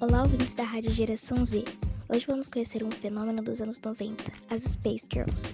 [0.00, 1.64] Olá, ouvintes da Rádio Geração Z.
[2.08, 5.52] Hoje vamos conhecer um fenômeno dos anos 90, as Space Girls.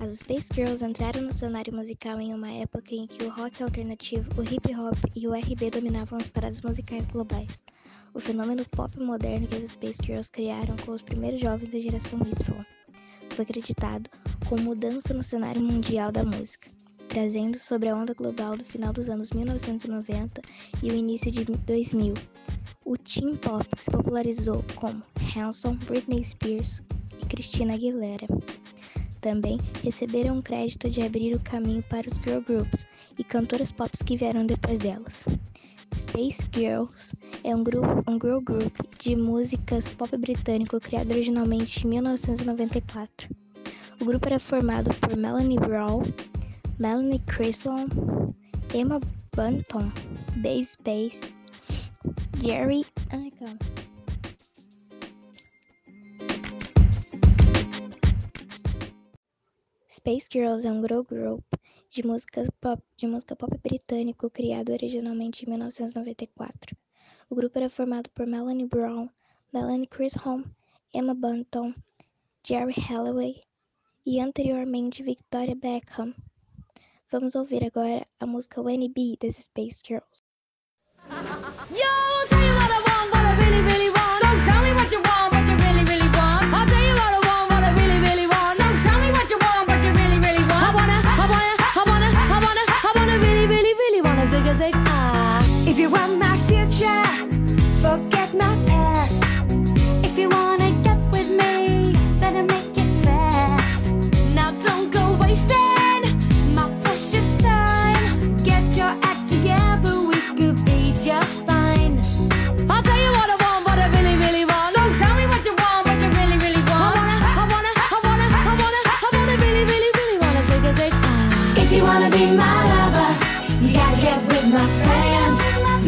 [0.00, 4.28] As Space Girls entraram no cenário musical em uma época em que o rock alternativo,
[4.36, 7.62] o hip hop e o RB dominavam as paradas musicais globais.
[8.12, 12.18] O fenômeno pop moderno que as Space Girls criaram com os primeiros jovens da geração
[12.18, 12.66] Y
[13.30, 14.10] foi acreditado
[14.48, 16.68] com mudança no cenário mundial da música,
[17.08, 20.42] trazendo sobre a onda global do final dos anos 1990
[20.82, 22.14] e o início de 2000
[22.84, 25.02] o teen pop se popularizou como
[25.34, 26.82] Hanson, Britney Spears
[27.22, 28.26] e Christina Aguilera.
[29.20, 32.84] Também receberam crédito de abrir o caminho para os girl groups
[33.18, 35.26] e cantoras pop que vieram depois delas.
[35.96, 41.90] Space Girls é um, grupo, um girl group de músicas pop britânico criado originalmente em
[41.90, 43.28] 1994.
[44.00, 46.02] O grupo era formado por Melanie Brown,
[46.78, 47.86] Melanie Crislon,
[48.74, 49.00] Emma
[49.34, 49.90] Bunton,
[50.36, 51.32] Babe Space,
[52.42, 52.84] Jerry.
[53.10, 53.58] Ai, calma.
[59.88, 61.44] Space Girls é um girl group
[61.88, 66.76] de música pop, de música pop britânico criado originalmente em 1994.
[67.30, 69.08] O grupo era formado por Melanie Brown,
[69.52, 70.42] Melanie Chisholm,
[70.92, 71.72] Emma Bunton,
[72.46, 73.40] Jerry Halloway
[74.04, 76.12] e anteriormente Victoria Beckham.
[77.10, 80.23] Vamos ouvir agora a música When Be das Space Girls.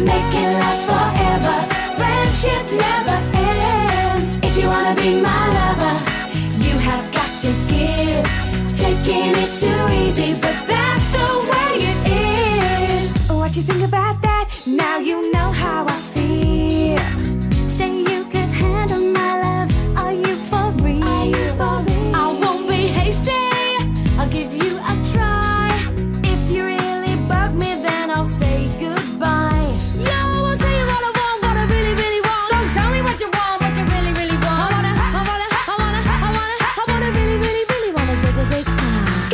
[0.07, 0.86] Make it last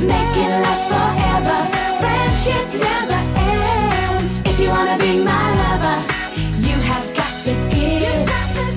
[0.00, 1.58] Make it last forever.
[2.00, 4.30] Friendship never ends.
[4.46, 5.98] If you wanna be my lover,
[6.66, 8.22] you have got to give.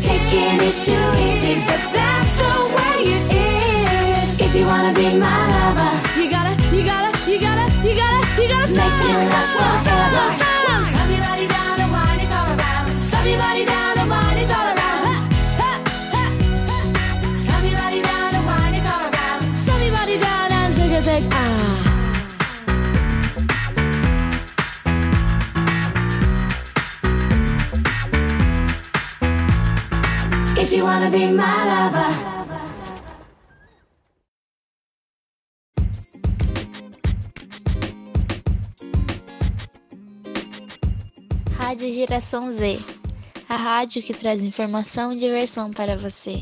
[0.02, 4.42] Taking is too easy, but that's the way it is.
[4.42, 8.48] If you wanna be my lover, You gotta, you gotta, you gotta, you gotta, you
[8.50, 8.92] gotta stop.
[9.00, 9.61] Make it last
[30.72, 32.12] if you wanna be my lover.
[41.58, 42.80] Rádio Geração Z,
[43.50, 46.42] a rádio que traz informação e diversão para você.